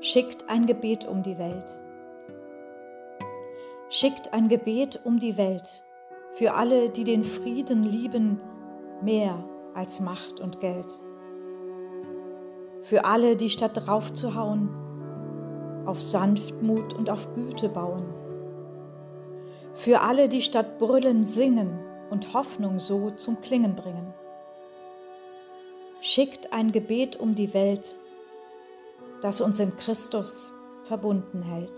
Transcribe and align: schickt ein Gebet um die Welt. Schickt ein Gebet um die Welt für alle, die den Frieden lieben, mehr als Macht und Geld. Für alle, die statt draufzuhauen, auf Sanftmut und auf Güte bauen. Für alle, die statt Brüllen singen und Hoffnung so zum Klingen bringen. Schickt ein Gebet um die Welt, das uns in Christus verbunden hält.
schickt 0.00 0.48
ein 0.48 0.66
Gebet 0.66 1.06
um 1.06 1.22
die 1.22 1.38
Welt. 1.38 1.70
Schickt 3.88 4.32
ein 4.32 4.48
Gebet 4.48 5.00
um 5.04 5.18
die 5.18 5.36
Welt 5.36 5.84
für 6.36 6.52
alle, 6.52 6.90
die 6.90 7.04
den 7.04 7.24
Frieden 7.24 7.82
lieben, 7.82 8.40
mehr 9.00 9.42
als 9.74 10.00
Macht 10.00 10.38
und 10.38 10.60
Geld. 10.60 10.92
Für 12.82 13.06
alle, 13.06 13.36
die 13.36 13.48
statt 13.48 13.72
draufzuhauen, 13.74 14.68
auf 15.86 16.00
Sanftmut 16.00 16.92
und 16.92 17.08
auf 17.08 17.32
Güte 17.34 17.70
bauen. 17.70 18.04
Für 19.72 20.00
alle, 20.02 20.28
die 20.28 20.42
statt 20.42 20.78
Brüllen 20.78 21.24
singen 21.24 21.78
und 22.10 22.34
Hoffnung 22.34 22.78
so 22.78 23.10
zum 23.12 23.40
Klingen 23.40 23.74
bringen. 23.76 24.12
Schickt 26.02 26.52
ein 26.52 26.70
Gebet 26.70 27.16
um 27.16 27.34
die 27.34 27.54
Welt, 27.54 27.96
das 29.22 29.40
uns 29.40 29.58
in 29.58 29.76
Christus 29.76 30.52
verbunden 30.84 31.42
hält. 31.42 31.72